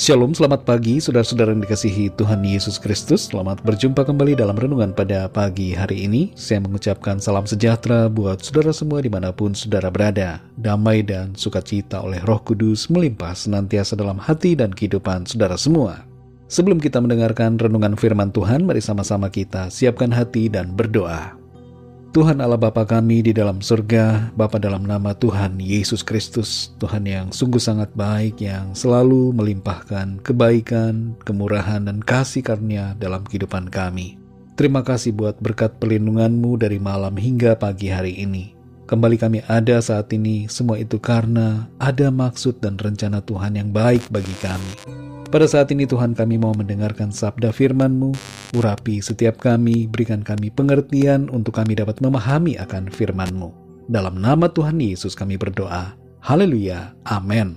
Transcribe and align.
Shalom, 0.00 0.32
selamat 0.32 0.64
pagi 0.64 0.96
saudara-saudara 0.96 1.52
yang 1.52 1.60
dikasihi 1.60 2.16
Tuhan 2.16 2.40
Yesus 2.40 2.80
Kristus. 2.80 3.28
Selamat 3.28 3.60
berjumpa 3.60 4.00
kembali 4.08 4.32
dalam 4.32 4.56
renungan 4.56 4.96
pada 4.96 5.28
pagi 5.28 5.76
hari 5.76 6.08
ini. 6.08 6.32
Saya 6.32 6.64
mengucapkan 6.64 7.20
salam 7.20 7.44
sejahtera 7.44 8.08
buat 8.08 8.40
saudara 8.40 8.72
semua 8.72 9.04
di 9.04 9.12
mana 9.12 9.28
pun 9.28 9.52
saudara 9.52 9.92
berada. 9.92 10.40
Damai 10.56 11.04
dan 11.04 11.36
sukacita 11.36 12.00
oleh 12.00 12.16
roh 12.24 12.40
kudus 12.40 12.88
melimpah 12.88 13.36
senantiasa 13.36 13.92
dalam 13.92 14.16
hati 14.16 14.56
dan 14.56 14.72
kehidupan 14.72 15.28
saudara 15.28 15.60
semua. 15.60 16.00
Sebelum 16.48 16.80
kita 16.80 16.96
mendengarkan 16.96 17.60
renungan 17.60 17.92
firman 17.92 18.32
Tuhan, 18.32 18.64
mari 18.64 18.80
sama-sama 18.80 19.28
kita 19.28 19.68
siapkan 19.68 20.08
hati 20.08 20.48
dan 20.48 20.72
berdoa 20.72 21.39
Tuhan 22.10 22.42
Allah 22.42 22.58
Bapa 22.58 22.82
kami 22.82 23.22
di 23.22 23.30
dalam 23.30 23.62
surga, 23.62 24.34
Bapa 24.34 24.58
dalam 24.58 24.82
nama 24.82 25.14
Tuhan 25.14 25.62
Yesus 25.62 26.02
Kristus, 26.02 26.74
Tuhan 26.82 27.06
yang 27.06 27.30
sungguh 27.30 27.62
sangat 27.62 27.94
baik, 27.94 28.42
yang 28.42 28.74
selalu 28.74 29.30
melimpahkan 29.30 30.18
kebaikan, 30.26 31.14
kemurahan, 31.22 31.86
dan 31.86 32.02
kasih 32.02 32.42
karunia 32.42 32.98
dalam 32.98 33.22
kehidupan 33.22 33.70
kami. 33.70 34.18
Terima 34.58 34.82
kasih 34.82 35.14
buat 35.14 35.38
berkat 35.38 35.78
perlindunganmu 35.78 36.58
dari 36.58 36.82
malam 36.82 37.14
hingga 37.14 37.54
pagi 37.54 37.94
hari 37.94 38.18
ini. 38.18 38.58
Kembali 38.90 39.14
kami 39.14 39.38
ada 39.46 39.78
saat 39.78 40.10
ini, 40.10 40.50
semua 40.50 40.82
itu 40.82 40.98
karena 40.98 41.70
ada 41.78 42.10
maksud 42.10 42.58
dan 42.58 42.74
rencana 42.74 43.22
Tuhan 43.22 43.54
yang 43.54 43.70
baik 43.70 44.10
bagi 44.10 44.34
kami. 44.42 44.98
Pada 45.30 45.46
saat 45.46 45.70
ini 45.70 45.86
Tuhan 45.86 46.18
kami 46.18 46.42
mau 46.42 46.50
mendengarkan 46.50 47.14
sabda 47.14 47.54
firman-Mu, 47.54 48.10
urapi 48.58 48.98
setiap 48.98 49.38
kami, 49.38 49.86
berikan 49.86 50.26
kami 50.26 50.50
pengertian 50.50 51.30
untuk 51.30 51.54
kami 51.54 51.78
dapat 51.78 52.02
memahami 52.02 52.58
akan 52.58 52.90
firman-Mu. 52.90 53.54
Dalam 53.86 54.18
nama 54.18 54.50
Tuhan 54.50 54.82
Yesus 54.82 55.14
kami 55.14 55.38
berdoa. 55.38 55.94
Haleluya. 56.18 56.98
Amin. 57.06 57.54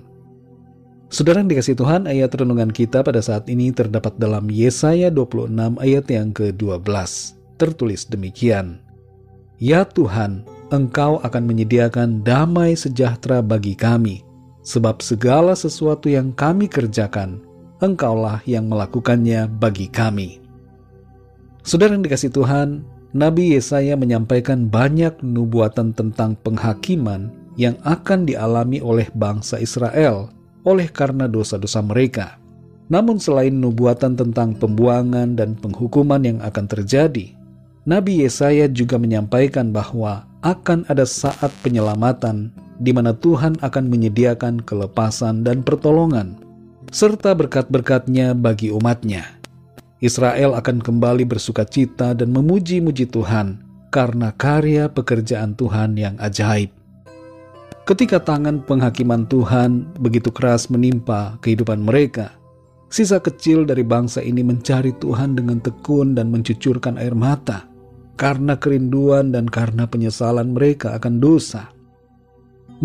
Saudara 1.10 1.42
yang 1.42 1.50
dikasih 1.50 1.74
Tuhan, 1.74 2.06
ayat 2.06 2.38
renungan 2.38 2.70
kita 2.70 3.02
pada 3.02 3.26
saat 3.26 3.50
ini 3.50 3.74
terdapat 3.74 4.22
dalam 4.22 4.54
Yesaya 4.54 5.10
26 5.10 5.82
ayat 5.82 6.06
yang 6.14 6.30
ke-12. 6.30 6.86
Tertulis 7.58 8.06
demikian. 8.06 8.86
Ya 9.58 9.82
Tuhan, 9.82 10.46
Engkau 10.70 11.18
akan 11.26 11.44
menyediakan 11.50 12.22
damai 12.22 12.78
sejahtera 12.78 13.42
bagi 13.42 13.74
kami, 13.74 14.22
sebab 14.62 15.02
segala 15.02 15.58
sesuatu 15.58 16.06
yang 16.06 16.30
kami 16.38 16.70
kerjakan 16.70 17.42
Engkaulah 17.84 18.40
yang 18.48 18.72
melakukannya 18.72 19.52
bagi 19.60 19.92
kami. 19.92 20.40
Saudara 21.68 21.92
yang 21.92 22.08
dikasih 22.08 22.32
Tuhan, 22.32 22.88
Nabi 23.12 23.60
Yesaya 23.60 24.00
menyampaikan 24.00 24.72
banyak 24.72 25.20
nubuatan 25.20 25.92
tentang 25.92 26.40
penghakiman 26.48 27.28
yang 27.60 27.76
akan 27.84 28.24
dialami 28.24 28.80
oleh 28.80 29.12
bangsa 29.12 29.60
Israel 29.60 30.32
oleh 30.64 30.88
karena 30.88 31.28
dosa-dosa 31.28 31.84
mereka. 31.84 32.40
Namun 32.88 33.20
selain 33.20 33.52
nubuatan 33.52 34.16
tentang 34.16 34.56
pembuangan 34.56 35.36
dan 35.36 35.60
penghukuman 35.60 36.24
yang 36.24 36.40
akan 36.40 36.64
terjadi, 36.72 37.36
Nabi 37.84 38.24
Yesaya 38.24 38.72
juga 38.72 38.96
menyampaikan 38.96 39.76
bahwa 39.76 40.24
akan 40.40 40.88
ada 40.88 41.04
saat 41.04 41.52
penyelamatan 41.60 42.48
di 42.80 42.96
mana 42.96 43.12
Tuhan 43.12 43.60
akan 43.60 43.92
menyediakan 43.92 44.64
kelepasan 44.64 45.44
dan 45.44 45.68
pertolongan 45.68 46.43
serta 46.94 47.34
berkat-berkatnya 47.34 48.38
bagi 48.38 48.70
umatnya. 48.70 49.26
Israel 49.98 50.54
akan 50.54 50.78
kembali 50.78 51.26
bersuka 51.26 51.66
cita 51.66 52.14
dan 52.14 52.30
memuji-muji 52.30 53.10
Tuhan 53.10 53.66
karena 53.90 54.30
karya 54.38 54.86
pekerjaan 54.94 55.58
Tuhan 55.58 55.98
yang 55.98 56.14
ajaib. 56.22 56.70
Ketika 57.90 58.22
tangan 58.22 58.62
penghakiman 58.62 59.26
Tuhan 59.26 59.90
begitu 59.98 60.30
keras 60.30 60.70
menimpa 60.70 61.42
kehidupan 61.42 61.82
mereka, 61.82 62.30
sisa 62.94 63.18
kecil 63.18 63.66
dari 63.66 63.82
bangsa 63.82 64.22
ini 64.22 64.46
mencari 64.46 64.94
Tuhan 65.02 65.34
dengan 65.34 65.66
tekun 65.66 66.14
dan 66.14 66.30
mencucurkan 66.30 67.02
air 67.02 67.18
mata 67.18 67.66
karena 68.22 68.54
kerinduan 68.54 69.34
dan 69.34 69.50
karena 69.50 69.90
penyesalan 69.90 70.54
mereka 70.54 70.94
akan 70.94 71.18
dosa. 71.18 71.74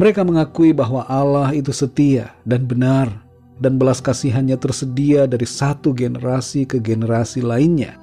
Mereka 0.01 0.25
mengakui 0.25 0.73
bahwa 0.73 1.05
Allah 1.05 1.53
itu 1.53 1.77
setia 1.77 2.33
dan 2.49 2.65
benar 2.65 3.28
dan 3.59 3.79
belas 3.79 3.99
kasihannya 3.99 4.59
tersedia 4.59 5.27
dari 5.27 5.47
satu 5.47 5.91
generasi 5.95 6.67
ke 6.67 6.79
generasi 6.79 7.43
lainnya. 7.43 7.99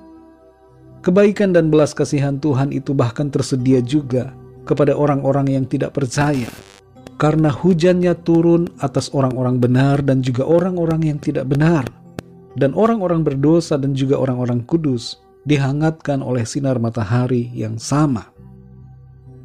Kebaikan 1.06 1.54
dan 1.54 1.70
belas 1.70 1.94
kasihan 1.94 2.42
Tuhan 2.42 2.74
itu 2.74 2.92
bahkan 2.92 3.30
tersedia 3.30 3.80
juga 3.80 4.34
kepada 4.66 4.98
orang-orang 4.98 5.54
yang 5.54 5.66
tidak 5.70 5.94
percaya, 5.94 6.50
karena 7.22 7.54
hujannya 7.54 8.18
turun 8.26 8.66
atas 8.82 9.14
orang-orang 9.14 9.62
benar 9.62 10.02
dan 10.02 10.26
juga 10.26 10.44
orang-orang 10.44 11.14
yang 11.14 11.20
tidak 11.22 11.46
benar, 11.46 11.86
dan 12.58 12.74
orang-orang 12.74 13.22
berdosa 13.22 13.78
dan 13.78 13.94
juga 13.94 14.18
orang-orang 14.18 14.66
kudus 14.66 15.22
dihangatkan 15.46 16.26
oleh 16.26 16.42
sinar 16.42 16.82
matahari 16.82 17.54
yang 17.54 17.78
sama. 17.78 18.34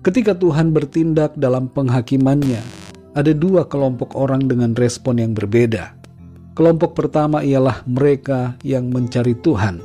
Ketika 0.01 0.33
Tuhan 0.33 0.73
bertindak 0.73 1.37
dalam 1.37 1.69
penghakimannya, 1.69 2.65
ada 3.13 3.37
dua 3.37 3.69
kelompok 3.69 4.17
orang 4.17 4.49
dengan 4.49 4.73
respon 4.73 5.21
yang 5.21 5.37
berbeda. 5.37 6.00
Kelompok 6.61 6.93
pertama 6.93 7.41
ialah 7.41 7.81
mereka 7.89 8.53
yang 8.61 8.93
mencari 8.93 9.33
Tuhan 9.33 9.81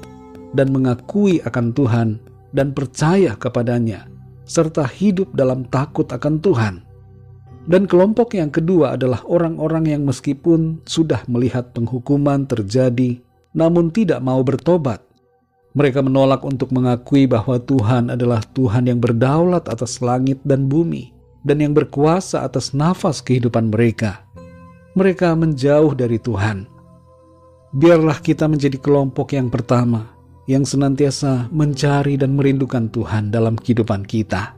dan 0.52 0.76
mengakui 0.76 1.40
akan 1.48 1.72
Tuhan 1.72 2.20
dan 2.52 2.76
percaya 2.76 3.32
kepadanya, 3.40 4.12
serta 4.44 4.84
hidup 4.84 5.32
dalam 5.32 5.64
takut 5.72 6.04
akan 6.12 6.44
Tuhan. 6.44 6.84
Dan 7.64 7.88
kelompok 7.88 8.36
yang 8.36 8.52
kedua 8.52 9.00
adalah 9.00 9.24
orang-orang 9.24 9.88
yang 9.88 10.04
meskipun 10.04 10.84
sudah 10.84 11.24
melihat 11.32 11.72
penghukuman 11.72 12.44
terjadi, 12.44 13.24
namun 13.56 13.88
tidak 13.88 14.20
mau 14.20 14.44
bertobat. 14.44 15.00
Mereka 15.80 16.04
menolak 16.04 16.44
untuk 16.44 16.76
mengakui 16.76 17.24
bahwa 17.24 17.56
Tuhan 17.56 18.12
adalah 18.12 18.44
Tuhan 18.52 18.92
yang 18.92 19.00
berdaulat 19.00 19.72
atas 19.72 20.04
langit 20.04 20.44
dan 20.44 20.68
bumi, 20.68 21.16
dan 21.48 21.64
yang 21.64 21.72
berkuasa 21.72 22.44
atas 22.44 22.76
nafas 22.76 23.24
kehidupan 23.24 23.72
mereka 23.72 24.25
mereka 24.96 25.36
menjauh 25.36 25.92
dari 25.92 26.16
Tuhan. 26.16 26.66
Biarlah 27.76 28.24
kita 28.24 28.48
menjadi 28.48 28.80
kelompok 28.80 29.36
yang 29.36 29.52
pertama 29.52 30.16
yang 30.48 30.64
senantiasa 30.64 31.52
mencari 31.52 32.16
dan 32.16 32.40
merindukan 32.40 32.88
Tuhan 32.88 33.28
dalam 33.34 33.60
kehidupan 33.60 34.08
kita. 34.08 34.56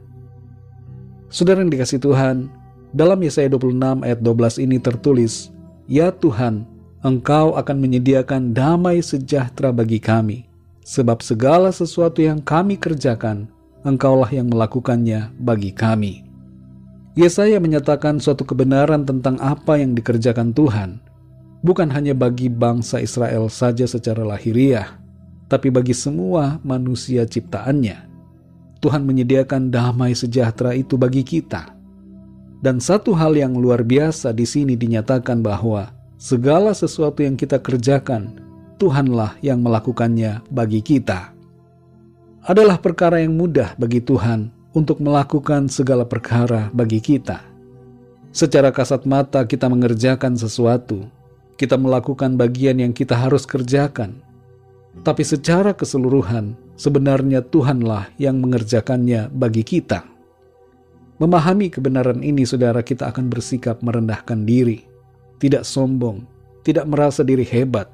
Saudara 1.33 1.65
yang 1.65 1.73
dikasih 1.73 1.97
Tuhan, 1.97 2.53
dalam 2.93 3.19
Yesaya 3.19 3.49
26 3.49 4.05
ayat 4.05 4.19
12 4.21 4.63
ini 4.63 4.77
tertulis, 4.77 5.49
Ya 5.89 6.13
Tuhan, 6.13 6.69
Engkau 7.01 7.55
akan 7.55 7.77
menyediakan 7.79 8.51
damai 8.51 8.99
sejahtera 8.99 9.71
bagi 9.71 9.97
kami, 9.97 10.45
sebab 10.83 11.23
segala 11.23 11.71
sesuatu 11.71 12.21
yang 12.21 12.43
kami 12.43 12.77
kerjakan, 12.77 13.47
Engkaulah 13.87 14.27
yang 14.29 14.51
melakukannya 14.51 15.31
bagi 15.39 15.71
kami. 15.71 16.26
Yesaya 17.17 17.57
menyatakan 17.57 18.21
suatu 18.21 18.45
kebenaran 18.45 19.01
tentang 19.01 19.41
apa 19.41 19.81
yang 19.81 19.97
dikerjakan 19.97 20.53
Tuhan, 20.53 21.01
bukan 21.65 21.89
hanya 21.89 22.13
bagi 22.13 22.45
bangsa 22.45 23.01
Israel 23.01 23.49
saja 23.49 23.89
secara 23.89 24.21
lahiriah, 24.21 25.01
tapi 25.49 25.73
bagi 25.73 25.97
semua 25.97 26.61
manusia 26.61 27.25
ciptaannya. 27.25 28.05
Tuhan 28.85 29.01
menyediakan 29.01 29.73
damai 29.73 30.13
sejahtera 30.13 30.77
itu 30.77 30.93
bagi 30.93 31.25
kita. 31.25 31.73
Dan 32.61 32.77
satu 32.77 33.17
hal 33.17 33.33
yang 33.33 33.57
luar 33.57 33.81
biasa 33.81 34.29
di 34.29 34.45
sini 34.45 34.77
dinyatakan 34.77 35.41
bahwa 35.41 35.89
segala 36.21 36.69
sesuatu 36.77 37.25
yang 37.25 37.33
kita 37.33 37.57
kerjakan, 37.57 38.37
Tuhanlah 38.77 39.41
yang 39.41 39.65
melakukannya 39.65 40.45
bagi 40.53 40.85
kita. 40.85 41.33
Adalah 42.45 42.77
perkara 42.77 43.25
yang 43.25 43.33
mudah 43.33 43.73
bagi 43.81 44.05
Tuhan 44.05 44.56
untuk 44.75 44.99
melakukan 44.99 45.71
segala 45.71 46.03
perkara 46.03 46.67
bagi 46.75 46.99
kita. 46.99 47.43
Secara 48.35 48.69
kasat 48.69 49.07
mata, 49.07 49.41
kita 49.47 49.65
mengerjakan 49.71 50.35
sesuatu, 50.37 51.07
kita 51.57 51.79
melakukan 51.79 52.37
bagian 52.37 52.77
yang 52.77 52.93
kita 52.93 53.17
harus 53.17 53.47
kerjakan, 53.47 54.21
tapi 55.01 55.25
secara 55.25 55.73
keseluruhan, 55.73 56.53
sebenarnya 56.77 57.41
Tuhanlah 57.41 58.13
yang 58.21 58.37
mengerjakannya 58.37 59.33
bagi 59.33 59.65
kita. 59.65 60.05
Memahami 61.17 61.73
kebenaran 61.73 62.21
ini, 62.21 62.45
saudara, 62.45 62.85
kita 62.85 63.09
akan 63.09 63.25
bersikap 63.25 63.81
merendahkan 63.81 64.45
diri, 64.45 64.85
tidak 65.41 65.65
sombong, 65.65 66.29
tidak 66.61 66.85
merasa 66.85 67.25
diri 67.25 67.41
hebat, 67.41 67.89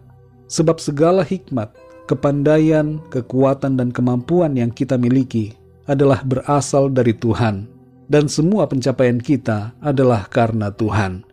sebab 0.51 0.75
segala 0.75 1.23
hikmat, 1.23 1.71
kepandaian, 2.03 2.99
kekuatan, 3.07 3.79
dan 3.79 3.95
kemampuan 3.95 4.59
yang 4.59 4.75
kita 4.75 4.99
miliki 4.99 5.55
adalah 5.89 6.23
berasal 6.23 6.87
dari 6.87 7.11
Tuhan, 7.11 7.67
dan 8.07 8.31
semua 8.31 8.67
pencapaian 8.67 9.19
kita 9.19 9.75
adalah 9.83 10.27
karena 10.31 10.71
Tuhan. 10.71 11.27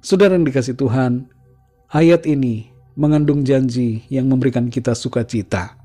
Saudara 0.00 0.34
yang 0.34 0.48
dikasih 0.48 0.74
Tuhan, 0.80 1.28
ayat 1.92 2.24
ini 2.24 2.72
mengandung 2.96 3.44
janji 3.44 4.02
yang 4.08 4.26
memberikan 4.26 4.72
kita 4.72 4.96
sukacita, 4.96 5.76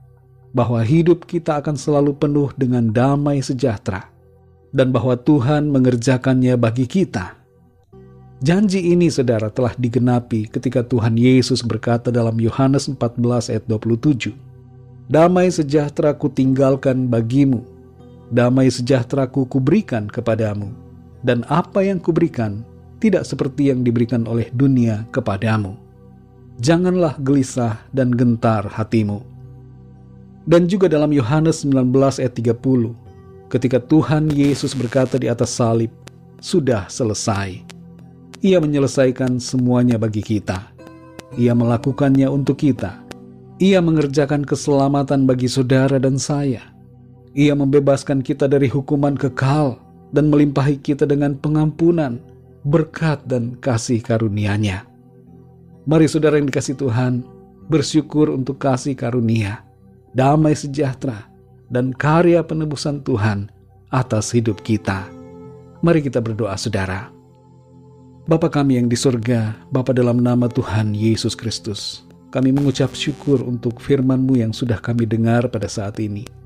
bahwa 0.56 0.80
hidup 0.80 1.28
kita 1.28 1.60
akan 1.60 1.76
selalu 1.76 2.16
penuh 2.16 2.50
dengan 2.56 2.90
damai 2.90 3.44
sejahtera, 3.44 4.08
dan 4.72 4.96
bahwa 4.96 5.20
Tuhan 5.20 5.68
mengerjakannya 5.68 6.56
bagi 6.56 6.88
kita. 6.88 7.36
Janji 8.44 8.92
ini 8.92 9.08
saudara 9.08 9.48
telah 9.48 9.72
digenapi 9.80 10.52
ketika 10.52 10.84
Tuhan 10.84 11.16
Yesus 11.16 11.64
berkata 11.64 12.12
dalam 12.12 12.36
Yohanes 12.36 12.92
14 12.92 13.52
ayat 13.52 13.64
27. 13.68 14.36
Damai 15.08 15.48
sejahtera 15.54 16.12
ku 16.18 16.28
tinggalkan 16.28 17.08
bagimu, 17.08 17.75
damai 18.34 18.70
sejahtera 18.70 19.30
ku 19.30 19.46
kuberikan 19.46 20.10
kepadamu, 20.10 20.74
dan 21.22 21.46
apa 21.50 21.82
yang 21.86 22.02
kuberikan 22.02 22.66
tidak 23.02 23.28
seperti 23.28 23.70
yang 23.70 23.86
diberikan 23.86 24.26
oleh 24.26 24.50
dunia 24.54 25.06
kepadamu. 25.14 25.78
Janganlah 26.64 27.20
gelisah 27.20 27.84
dan 27.92 28.16
gentar 28.16 28.64
hatimu. 28.66 29.20
Dan 30.46 30.70
juga 30.70 30.86
dalam 30.86 31.10
Yohanes 31.10 31.66
19 31.66 32.22
ayat 32.22 32.34
30, 32.38 32.94
ketika 33.50 33.82
Tuhan 33.82 34.30
Yesus 34.30 34.78
berkata 34.78 35.18
di 35.18 35.26
atas 35.28 35.58
salib, 35.58 35.90
sudah 36.40 36.86
selesai. 36.86 37.66
Ia 38.46 38.62
menyelesaikan 38.62 39.42
semuanya 39.42 39.98
bagi 39.98 40.22
kita. 40.22 40.70
Ia 41.34 41.58
melakukannya 41.58 42.30
untuk 42.30 42.62
kita. 42.62 43.02
Ia 43.58 43.82
mengerjakan 43.82 44.46
keselamatan 44.46 45.26
bagi 45.26 45.50
saudara 45.50 45.98
dan 45.98 46.22
saya. 46.22 46.75
Ia 47.36 47.52
membebaskan 47.52 48.24
kita 48.24 48.48
dari 48.48 48.72
hukuman 48.72 49.20
kekal 49.20 49.76
dan 50.16 50.32
melimpahi 50.32 50.80
kita 50.80 51.04
dengan 51.04 51.36
pengampunan, 51.36 52.24
berkat 52.64 53.20
dan 53.28 53.60
kasih 53.60 54.00
karunia-Nya. 54.00 54.88
Mari 55.84 56.08
saudara 56.08 56.40
yang 56.40 56.48
dikasih 56.48 56.80
Tuhan, 56.80 57.28
bersyukur 57.68 58.32
untuk 58.32 58.64
kasih 58.64 58.96
karunia, 58.96 59.68
damai 60.16 60.56
sejahtera, 60.56 61.28
dan 61.68 61.92
karya 61.92 62.40
penebusan 62.40 63.04
Tuhan 63.04 63.52
atas 63.92 64.32
hidup 64.32 64.64
kita. 64.64 65.04
Mari 65.84 66.08
kita 66.08 66.24
berdoa 66.24 66.56
saudara. 66.56 67.12
Bapa 68.26 68.48
kami 68.48 68.80
yang 68.80 68.88
di 68.88 68.96
surga, 68.96 69.54
Bapa 69.70 69.92
dalam 69.92 70.24
nama 70.24 70.48
Tuhan 70.48 70.96
Yesus 70.96 71.36
Kristus, 71.36 72.08
kami 72.32 72.56
mengucap 72.56 72.96
syukur 72.96 73.44
untuk 73.44 73.78
firman-Mu 73.84 74.40
yang 74.40 74.56
sudah 74.56 74.80
kami 74.80 75.04
dengar 75.04 75.52
pada 75.52 75.68
saat 75.68 76.00
ini. 76.00 76.45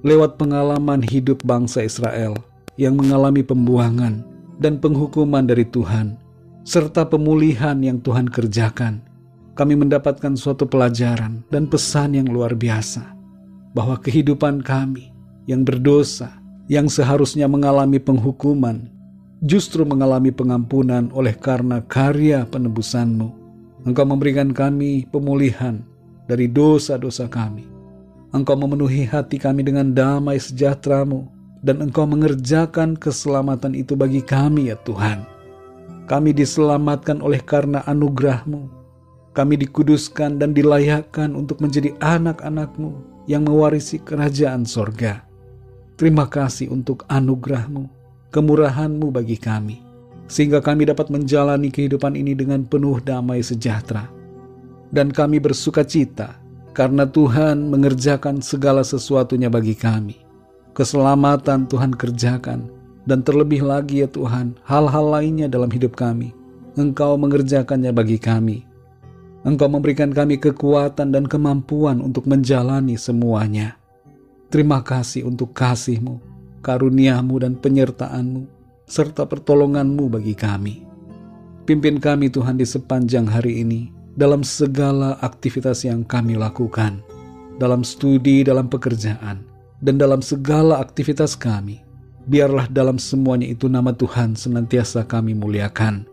Lewat 0.00 0.40
pengalaman 0.40 1.04
hidup 1.04 1.44
bangsa 1.44 1.84
Israel 1.84 2.32
yang 2.80 2.96
mengalami 2.96 3.44
pembuangan 3.44 4.24
dan 4.56 4.80
penghukuman 4.80 5.44
dari 5.44 5.68
Tuhan, 5.68 6.16
serta 6.64 7.04
pemulihan 7.04 7.76
yang 7.84 8.00
Tuhan 8.00 8.24
kerjakan, 8.24 9.04
kami 9.52 9.76
mendapatkan 9.76 10.40
suatu 10.40 10.64
pelajaran 10.64 11.44
dan 11.52 11.68
pesan 11.68 12.16
yang 12.16 12.32
luar 12.32 12.56
biasa 12.56 13.12
bahwa 13.76 14.00
kehidupan 14.00 14.64
kami 14.64 15.12
yang 15.44 15.68
berdosa, 15.68 16.32
yang 16.72 16.88
seharusnya 16.88 17.44
mengalami 17.44 18.00
penghukuman, 18.00 18.88
justru 19.44 19.84
mengalami 19.84 20.32
pengampunan 20.32 21.12
oleh 21.12 21.36
karena 21.36 21.84
karya 21.84 22.48
penebusanmu. 22.48 23.28
Engkau 23.84 24.08
memberikan 24.08 24.52
kami 24.56 25.04
pemulihan 25.12 25.84
dari 26.24 26.48
dosa-dosa 26.48 27.28
kami. 27.28 27.79
Engkau 28.30 28.54
memenuhi 28.54 29.10
hati 29.10 29.42
kami 29.42 29.66
dengan 29.66 29.90
damai 29.90 30.38
sejahteramu, 30.38 31.26
dan 31.66 31.82
Engkau 31.82 32.06
mengerjakan 32.06 32.94
keselamatan 32.94 33.74
itu 33.74 33.98
bagi 33.98 34.22
kami 34.22 34.70
ya 34.70 34.78
Tuhan. 34.86 35.26
Kami 36.06 36.30
diselamatkan 36.30 37.18
oleh 37.26 37.42
karena 37.42 37.82
anugerahmu. 37.90 38.70
Kami 39.34 39.54
dikuduskan 39.58 40.38
dan 40.38 40.54
dilayakkan 40.54 41.34
untuk 41.34 41.58
menjadi 41.58 41.90
anak-anakmu 41.98 43.02
yang 43.26 43.46
mewarisi 43.46 43.98
kerajaan 43.98 44.62
sorga. 44.62 45.26
Terima 45.98 46.30
kasih 46.30 46.70
untuk 46.70 47.02
anugerahmu 47.10 47.86
kemurahan-Mu 48.30 49.10
bagi 49.10 49.38
kami, 49.38 49.82
sehingga 50.30 50.62
kami 50.62 50.86
dapat 50.86 51.10
menjalani 51.10 51.70
kehidupan 51.70 52.14
ini 52.14 52.38
dengan 52.38 52.62
penuh 52.62 53.02
damai 53.02 53.42
sejahtera. 53.42 54.06
Dan 54.90 55.10
kami 55.10 55.42
bersuka 55.42 55.82
cita 55.82 56.38
karena 56.80 57.04
Tuhan 57.04 57.68
mengerjakan 57.68 58.40
segala 58.40 58.80
sesuatunya 58.80 59.52
bagi 59.52 59.76
kami. 59.76 60.16
Keselamatan 60.72 61.68
Tuhan 61.68 61.92
kerjakan, 61.92 62.72
dan 63.04 63.20
terlebih 63.20 63.60
lagi 63.60 64.00
ya 64.00 64.08
Tuhan, 64.08 64.56
hal-hal 64.64 65.12
lainnya 65.12 65.44
dalam 65.44 65.68
hidup 65.68 65.92
kami. 65.92 66.32
Engkau 66.80 67.20
mengerjakannya 67.20 67.92
bagi 67.92 68.16
kami. 68.16 68.64
Engkau 69.44 69.68
memberikan 69.68 70.08
kami 70.08 70.40
kekuatan 70.40 71.12
dan 71.12 71.28
kemampuan 71.28 72.00
untuk 72.00 72.24
menjalani 72.24 72.96
semuanya. 72.96 73.76
Terima 74.48 74.80
kasih 74.80 75.28
untuk 75.28 75.52
kasih-Mu 75.52 76.32
karuniamu 76.64 77.44
dan 77.44 77.60
penyertaanmu, 77.60 78.48
serta 78.88 79.28
pertolonganmu 79.28 80.08
bagi 80.08 80.32
kami. 80.32 80.80
Pimpin 81.68 82.00
kami 82.00 82.32
Tuhan 82.32 82.56
di 82.56 82.64
sepanjang 82.64 83.28
hari 83.28 83.60
ini 83.60 83.99
dalam 84.18 84.42
segala 84.42 85.18
aktivitas 85.22 85.86
yang 85.86 86.02
kami 86.02 86.34
lakukan, 86.34 87.02
dalam 87.60 87.84
studi, 87.86 88.42
dalam 88.42 88.66
pekerjaan, 88.66 89.42
dan 89.80 89.94
dalam 90.00 90.24
segala 90.24 90.78
aktivitas 90.80 91.36
kami. 91.36 91.82
Biarlah 92.30 92.68
dalam 92.70 93.00
semuanya 93.00 93.48
itu 93.48 93.66
nama 93.66 93.90
Tuhan 93.90 94.36
senantiasa 94.36 95.02
kami 95.08 95.34
muliakan. 95.34 96.06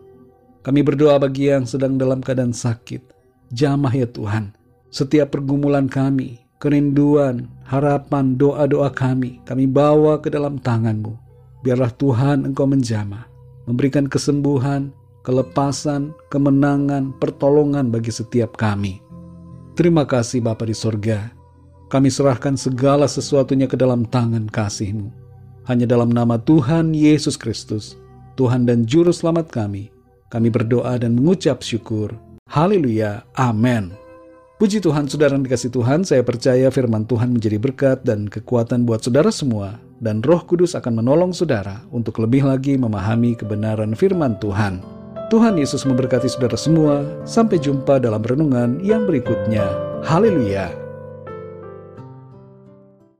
Kami 0.64 0.80
berdoa 0.82 1.20
bagi 1.20 1.52
yang 1.52 1.68
sedang 1.68 1.94
dalam 1.94 2.24
keadaan 2.24 2.52
sakit. 2.52 3.00
Jamah 3.54 3.92
ya 3.94 4.04
Tuhan, 4.04 4.52
setiap 4.92 5.32
pergumulan 5.32 5.88
kami, 5.88 6.42
kerinduan, 6.60 7.48
harapan, 7.64 8.36
doa-doa 8.36 8.92
kami, 8.92 9.40
kami 9.48 9.64
bawa 9.64 10.20
ke 10.20 10.28
dalam 10.28 10.60
tanganmu. 10.60 11.16
Biarlah 11.64 11.92
Tuhan 11.96 12.44
Engkau 12.44 12.68
menjamah, 12.68 13.24
memberikan 13.64 14.04
kesembuhan, 14.04 14.92
kelepasan, 15.22 16.14
kemenangan, 16.32 17.14
pertolongan 17.18 17.90
bagi 17.90 18.10
setiap 18.10 18.58
kami. 18.58 19.02
Terima 19.78 20.02
kasih 20.02 20.42
Bapa 20.42 20.66
di 20.66 20.74
sorga. 20.74 21.30
Kami 21.88 22.12
serahkan 22.12 22.58
segala 22.58 23.08
sesuatunya 23.08 23.64
ke 23.64 23.78
dalam 23.78 24.04
tangan 24.04 24.50
kasih-Mu. 24.50 25.08
Hanya 25.64 25.86
dalam 25.88 26.12
nama 26.12 26.36
Tuhan 26.36 26.92
Yesus 26.92 27.38
Kristus, 27.38 27.96
Tuhan 28.36 28.68
dan 28.68 28.84
Juru 28.84 29.12
Selamat 29.12 29.48
kami, 29.48 29.88
kami 30.28 30.52
berdoa 30.52 31.00
dan 31.00 31.16
mengucap 31.16 31.64
syukur. 31.64 32.12
Haleluya. 32.48 33.24
Amin. 33.36 33.92
Puji 34.58 34.82
Tuhan, 34.82 35.06
saudara 35.06 35.38
yang 35.38 35.46
dikasih 35.46 35.70
Tuhan, 35.70 36.02
saya 36.02 36.26
percaya 36.26 36.66
firman 36.74 37.06
Tuhan 37.06 37.30
menjadi 37.30 37.62
berkat 37.62 38.02
dan 38.02 38.26
kekuatan 38.26 38.82
buat 38.82 39.06
saudara 39.06 39.30
semua, 39.30 39.78
dan 40.02 40.18
roh 40.18 40.42
kudus 40.42 40.74
akan 40.74 40.98
menolong 40.98 41.30
saudara 41.30 41.78
untuk 41.94 42.18
lebih 42.18 42.42
lagi 42.42 42.74
memahami 42.74 43.38
kebenaran 43.38 43.94
firman 43.94 44.34
Tuhan. 44.42 44.97
Tuhan 45.28 45.60
Yesus 45.60 45.84
memberkati 45.84 46.24
saudara 46.24 46.56
semua, 46.56 47.04
sampai 47.28 47.60
jumpa 47.60 48.00
dalam 48.00 48.24
renungan 48.24 48.80
yang 48.80 49.04
berikutnya. 49.04 49.68
Haleluya! 50.00 50.87